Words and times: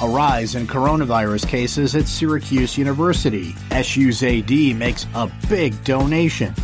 A 0.00 0.08
rise 0.08 0.54
in 0.54 0.68
coronavirus 0.68 1.48
cases 1.48 1.96
at 1.96 2.06
Syracuse 2.06 2.78
University. 2.78 3.56
SU's 3.82 4.22
AD 4.22 4.48
makes 4.76 5.08
a 5.16 5.28
big 5.48 5.82
donation. 5.82 6.54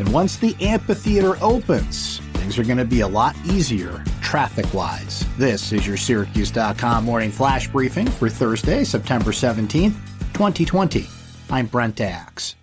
And 0.00 0.12
once 0.12 0.38
the 0.38 0.56
amphitheater 0.60 1.36
opens, 1.40 2.18
things 2.32 2.58
are 2.58 2.64
going 2.64 2.78
to 2.78 2.84
be 2.84 3.02
a 3.02 3.06
lot 3.06 3.36
easier 3.46 4.02
traffic 4.20 4.74
wise. 4.74 5.24
This 5.38 5.72
is 5.72 5.86
your 5.86 5.96
Syracuse.com 5.96 7.04
morning 7.04 7.30
flash 7.30 7.68
briefing 7.68 8.08
for 8.08 8.28
Thursday, 8.28 8.82
September 8.82 9.30
17th, 9.30 9.94
2020. 10.32 11.06
I'm 11.48 11.66
Brent 11.66 12.00
Axe. 12.00 12.56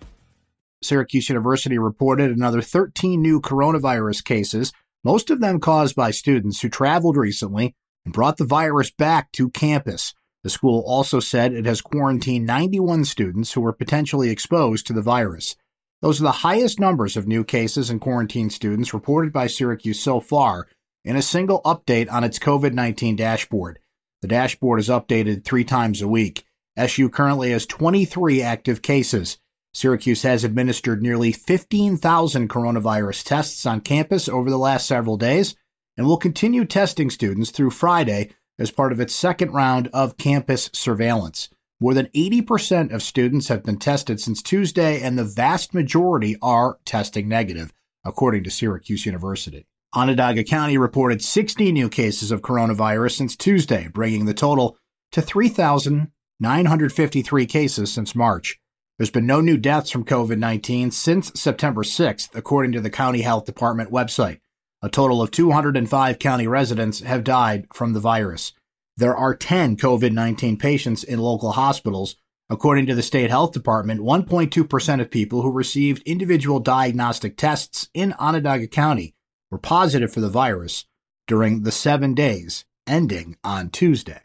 Syracuse 0.82 1.30
University 1.30 1.78
reported 1.78 2.32
another 2.32 2.60
13 2.60 3.22
new 3.22 3.40
coronavirus 3.40 4.24
cases, 4.24 4.74
most 5.04 5.30
of 5.30 5.40
them 5.40 5.58
caused 5.58 5.96
by 5.96 6.10
students 6.10 6.60
who 6.60 6.68
traveled 6.68 7.16
recently 7.16 7.74
and 8.04 8.14
brought 8.14 8.36
the 8.36 8.44
virus 8.44 8.90
back 8.90 9.32
to 9.32 9.50
campus. 9.50 10.14
The 10.44 10.50
school 10.50 10.82
also 10.86 11.20
said 11.20 11.52
it 11.52 11.66
has 11.66 11.80
quarantined 11.80 12.46
91 12.46 13.04
students 13.04 13.52
who 13.52 13.60
were 13.60 13.72
potentially 13.72 14.30
exposed 14.30 14.86
to 14.86 14.92
the 14.92 15.02
virus. 15.02 15.56
Those 16.00 16.20
are 16.20 16.24
the 16.24 16.32
highest 16.32 16.78
numbers 16.78 17.16
of 17.16 17.26
new 17.26 17.42
cases 17.42 17.90
and 17.90 18.00
quarantined 18.00 18.52
students 18.52 18.94
reported 18.94 19.32
by 19.32 19.48
Syracuse 19.48 19.98
so 19.98 20.20
far 20.20 20.68
in 21.04 21.16
a 21.16 21.22
single 21.22 21.60
update 21.62 22.10
on 22.10 22.22
its 22.22 22.38
COVID 22.38 22.72
19 22.72 23.16
dashboard. 23.16 23.80
The 24.22 24.28
dashboard 24.28 24.78
is 24.78 24.88
updated 24.88 25.44
three 25.44 25.64
times 25.64 26.00
a 26.00 26.08
week. 26.08 26.44
SU 26.76 27.08
currently 27.08 27.50
has 27.50 27.66
23 27.66 28.42
active 28.42 28.80
cases. 28.82 29.38
Syracuse 29.74 30.22
has 30.22 30.44
administered 30.44 31.02
nearly 31.02 31.32
15,000 31.32 32.48
coronavirus 32.48 33.24
tests 33.24 33.66
on 33.66 33.80
campus 33.80 34.28
over 34.28 34.50
the 34.50 34.56
last 34.56 34.86
several 34.86 35.16
days 35.16 35.56
and 35.98 36.06
will 36.06 36.16
continue 36.16 36.64
testing 36.64 37.10
students 37.10 37.50
through 37.50 37.70
Friday 37.70 38.30
as 38.58 38.70
part 38.70 38.92
of 38.92 39.00
its 39.00 39.14
second 39.14 39.52
round 39.52 39.88
of 39.92 40.16
campus 40.16 40.70
surveillance. 40.72 41.50
More 41.80 41.92
than 41.94 42.06
80% 42.06 42.92
of 42.92 43.02
students 43.02 43.48
have 43.48 43.64
been 43.64 43.78
tested 43.78 44.20
since 44.20 44.40
Tuesday, 44.42 45.02
and 45.02 45.18
the 45.18 45.24
vast 45.24 45.74
majority 45.74 46.36
are 46.40 46.78
testing 46.84 47.28
negative, 47.28 47.72
according 48.04 48.44
to 48.44 48.50
Syracuse 48.50 49.04
University. 49.06 49.66
Onondaga 49.94 50.44
County 50.44 50.78
reported 50.78 51.22
60 51.22 51.72
new 51.72 51.88
cases 51.88 52.30
of 52.30 52.42
coronavirus 52.42 53.16
since 53.16 53.34
Tuesday, 53.36 53.88
bringing 53.88 54.26
the 54.26 54.34
total 54.34 54.76
to 55.12 55.22
3,953 55.22 57.46
cases 57.46 57.90
since 57.92 58.14
March. 58.14 58.60
There's 58.98 59.10
been 59.10 59.26
no 59.26 59.40
new 59.40 59.56
deaths 59.56 59.90
from 59.90 60.04
COVID 60.04 60.38
19 60.38 60.90
since 60.90 61.32
September 61.40 61.82
6th, 61.82 62.28
according 62.34 62.72
to 62.72 62.80
the 62.80 62.90
County 62.90 63.22
Health 63.22 63.46
Department 63.46 63.92
website. 63.92 64.40
A 64.80 64.88
total 64.88 65.20
of 65.20 65.30
205 65.32 66.18
county 66.18 66.46
residents 66.46 67.00
have 67.00 67.24
died 67.24 67.66
from 67.72 67.92
the 67.92 68.00
virus. 68.00 68.52
There 68.96 69.16
are 69.16 69.34
10 69.34 69.76
COVID 69.76 70.12
19 70.12 70.56
patients 70.56 71.02
in 71.02 71.18
local 71.18 71.52
hospitals. 71.52 72.16
According 72.50 72.86
to 72.86 72.94
the 72.94 73.02
state 73.02 73.28
health 73.28 73.52
department, 73.52 74.00
1.2% 74.00 75.00
of 75.00 75.10
people 75.10 75.42
who 75.42 75.50
received 75.50 76.02
individual 76.04 76.60
diagnostic 76.60 77.36
tests 77.36 77.88
in 77.92 78.14
Onondaga 78.14 78.66
County 78.68 79.14
were 79.50 79.58
positive 79.58 80.12
for 80.12 80.20
the 80.20 80.30
virus 80.30 80.86
during 81.26 81.62
the 81.62 81.72
seven 81.72 82.14
days 82.14 82.64
ending 82.86 83.36
on 83.44 83.68
Tuesday. 83.70 84.22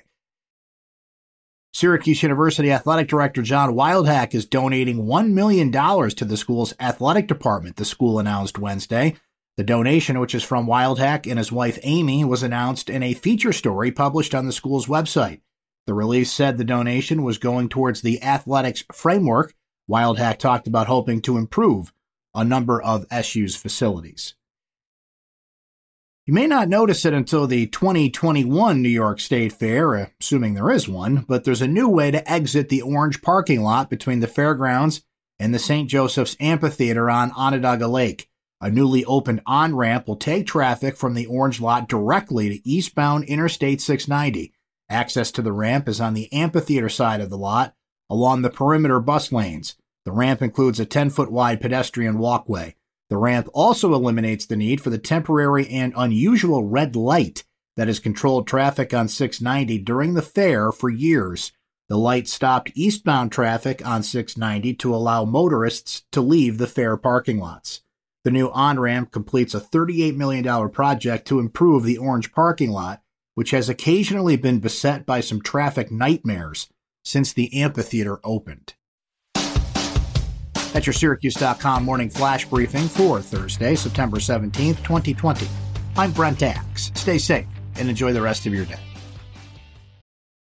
Syracuse 1.74 2.22
University 2.22 2.72
Athletic 2.72 3.08
Director 3.08 3.42
John 3.42 3.74
Wildhack 3.74 4.36
is 4.36 4.46
donating 4.46 5.06
$1 5.06 5.32
million 5.34 5.72
to 5.72 6.26
the 6.26 6.38
school's 6.38 6.74
athletic 6.80 7.28
department, 7.28 7.76
the 7.78 7.86
school 7.86 8.20
announced 8.20 8.60
Wednesday. 8.60 9.16
The 9.56 9.64
donation, 9.64 10.20
which 10.20 10.34
is 10.34 10.44
from 10.44 10.66
Wildhack 10.66 11.30
and 11.30 11.38
his 11.38 11.52
wife 11.52 11.78
Amy, 11.84 12.26
was 12.26 12.42
announced 12.42 12.90
in 12.90 13.04
a 13.04 13.14
feature 13.14 13.54
story 13.54 13.92
published 13.92 14.34
on 14.34 14.48
the 14.48 14.52
school's 14.52 14.88
website. 14.88 15.42
The 15.86 15.94
release 15.94 16.32
said 16.32 16.58
the 16.58 16.64
donation 16.64 17.24
was 17.24 17.38
going 17.38 17.70
towards 17.70 18.02
the 18.02 18.24
athletics 18.24 18.84
framework. 18.92 19.54
Wildhack 19.90 20.40
talked 20.40 20.66
about 20.66 20.88
hoping 20.88 21.22
to 21.24 21.38
improve 21.38 21.94
a 22.34 22.44
number 22.44 22.82
of 22.82 23.06
SU's 23.12 23.56
facilities. 23.56 24.34
You 26.26 26.34
may 26.34 26.48
not 26.48 26.70
notice 26.70 27.06
it 27.06 27.14
until 27.14 27.48
the 27.48 27.68
2021 27.68 28.82
New 28.82 28.88
York 28.88 29.20
State 29.20 29.52
Fair, 29.52 30.14
assuming 30.22 30.54
there 30.54 30.72
is 30.72 30.88
one, 30.88 31.26
but 31.28 31.44
there's 31.44 31.62
a 31.62 31.68
new 31.68 31.90
way 31.90 32.12
to 32.12 32.32
exit 32.32 32.70
the 32.70 32.82
orange 32.82 33.22
parking 33.22 33.62
lot 33.62 33.90
between 33.90 34.22
the 34.22 34.28
fairgrounds 34.28 35.04
and 35.38 35.54
the 35.54 35.60
St. 35.60 35.90
Joseph's 35.90 36.38
Amphitheater 36.40 37.10
on 37.10 37.32
Onondaga 37.32 37.88
Lake. 37.88 38.30
A 38.64 38.72
newly 38.72 39.04
opened 39.04 39.42
on 39.46 39.76
ramp 39.76 40.08
will 40.08 40.16
take 40.16 40.48
traffic 40.48 40.96
from 40.96 41.16
the 41.16 41.26
orange 41.26 41.60
lot 41.60 41.90
directly 41.90 42.48
to 42.48 42.66
eastbound 42.66 43.26
Interstate 43.26 43.82
690. 43.82 44.54
Access 44.90 45.32
to 45.32 45.42
the 45.42 45.52
ramp 45.52 45.90
is 45.90 46.00
on 46.00 46.14
the 46.14 46.32
amphitheater 46.32 46.88
side 46.88 47.20
of 47.20 47.30
the 47.30 47.38
lot 47.38 47.76
along 48.10 48.42
the 48.42 48.50
perimeter 48.50 49.02
bus 49.02 49.34
lanes. 49.34 49.76
The 50.06 50.14
ramp 50.14 50.42
includes 50.42 50.80
a 50.80 50.86
10 50.86 51.10
foot 51.10 51.30
wide 51.30 51.60
pedestrian 51.60 52.20
walkway. 52.20 52.78
The 53.10 53.18
ramp 53.18 53.50
also 53.54 53.94
eliminates 53.94 54.46
the 54.46 54.56
need 54.56 54.80
for 54.80 54.92
the 54.92 54.98
temporary 54.98 55.68
and 55.68 55.92
unusual 55.98 56.64
red 56.64 56.96
light 56.96 57.44
that 57.76 57.88
has 57.88 58.00
controlled 58.00 58.48
traffic 58.48 58.94
on 58.94 59.10
690 59.10 59.80
during 59.80 60.14
the 60.14 60.22
fair 60.22 60.72
for 60.72 60.90
years. 60.90 61.52
The 61.90 61.98
light 61.98 62.30
stopped 62.30 62.72
eastbound 62.76 63.34
traffic 63.34 63.86
on 63.86 64.04
690 64.04 64.74
to 64.76 64.96
allow 64.96 65.26
motorists 65.26 66.04
to 66.14 66.22
leave 66.22 66.60
the 66.60 66.68
fair 66.68 66.96
parking 66.96 67.40
lots. 67.40 67.83
The 68.24 68.32
new 68.32 68.50
on 68.52 68.80
ramp 68.80 69.12
completes 69.12 69.54
a 69.54 69.60
$38 69.60 70.16
million 70.16 70.70
project 70.70 71.28
to 71.28 71.40
improve 71.40 71.84
the 71.84 71.98
orange 71.98 72.32
parking 72.32 72.72
lot, 72.72 73.02
which 73.36 73.52
has 73.52 73.68
occasionally 73.68 74.38
been 74.38 74.60
beset 74.60 75.06
by 75.06 75.20
some 75.20 75.42
traffic 75.42 75.92
nightmares 75.92 76.70
since 77.04 77.34
the 77.34 77.54
amphitheater 77.54 78.20
opened. 78.24 78.76
That's 79.34 80.88
your 80.88 80.94
Syracuse.com 80.94 81.84
morning 81.84 82.10
flash 82.10 82.46
briefing 82.46 82.88
for 82.88 83.22
Thursday, 83.22 83.76
September 83.76 84.18
17th, 84.18 84.78
2020. 84.84 85.48
I'm 85.98 86.12
Brent 86.12 86.42
Axe. 86.42 86.92
Stay 86.96 87.18
safe 87.18 87.46
and 87.76 87.90
enjoy 87.90 88.14
the 88.14 88.22
rest 88.22 88.46
of 88.46 88.54
your 88.54 88.66
day. 88.66 88.80